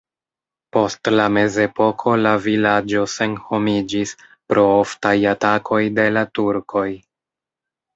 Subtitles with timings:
[0.77, 6.91] Post la mezepoko la vilaĝo senhomiĝis pro oftaj atakoj de la turkoj.